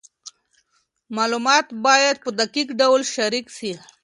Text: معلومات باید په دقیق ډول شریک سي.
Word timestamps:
معلومات 1.15 1.67
باید 1.85 2.15
په 2.23 2.29
دقیق 2.39 2.67
ډول 2.81 3.01
شریک 3.13 3.45
سي. 3.57 3.71